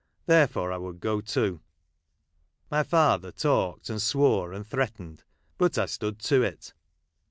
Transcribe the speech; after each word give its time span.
Therefore 0.25 0.71
I 0.71 0.77
would 0.79 0.99
go 0.99 1.21
too. 1.21 1.61
My 2.71 2.81
father 2.81 3.31
talked, 3.31 3.87
and 3.87 4.01
swore, 4.01 4.51
and 4.51 4.65
threatened, 4.65 5.21
but 5.59 5.77
I 5.77 5.85
stood 5.85 6.17
to 6.21 6.41
it. 6.41 6.73